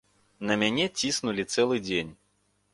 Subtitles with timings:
[0.51, 2.13] На мяне ціснулі цэлы дзень.